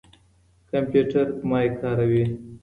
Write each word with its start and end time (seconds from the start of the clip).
کمپيوټر 0.71 1.27
مايک 1.49 1.71
کاروي. 1.81 2.23